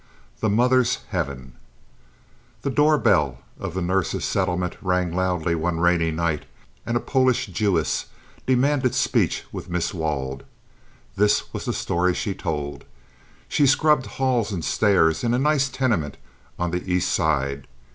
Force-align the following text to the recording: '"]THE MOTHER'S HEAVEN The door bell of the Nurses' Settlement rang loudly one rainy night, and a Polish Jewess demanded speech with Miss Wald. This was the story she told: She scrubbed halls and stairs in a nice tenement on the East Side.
'"]THE 0.41 0.49
MOTHER'S 0.49 1.01
HEAVEN 1.11 1.53
The 2.63 2.71
door 2.71 2.97
bell 2.97 3.37
of 3.59 3.75
the 3.75 3.83
Nurses' 3.83 4.25
Settlement 4.25 4.75
rang 4.81 5.13
loudly 5.13 5.53
one 5.53 5.79
rainy 5.79 6.09
night, 6.09 6.45
and 6.87 6.97
a 6.97 6.99
Polish 6.99 7.45
Jewess 7.45 8.07
demanded 8.47 8.95
speech 8.95 9.43
with 9.51 9.69
Miss 9.69 9.93
Wald. 9.93 10.43
This 11.17 11.53
was 11.53 11.65
the 11.65 11.71
story 11.73 12.15
she 12.15 12.33
told: 12.33 12.83
She 13.47 13.67
scrubbed 13.67 14.07
halls 14.17 14.51
and 14.51 14.65
stairs 14.65 15.23
in 15.23 15.35
a 15.35 15.37
nice 15.37 15.69
tenement 15.69 16.17
on 16.57 16.71
the 16.71 16.83
East 16.91 17.13
Side. 17.13 17.67